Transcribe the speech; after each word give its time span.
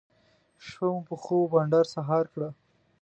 شپه 0.65 0.87
مو 0.93 1.01
په 1.07 1.15
خوب 1.23 1.39
او 1.45 1.51
بانډار 1.51 1.85
سهار 1.93 2.25
کړه. 2.33 2.49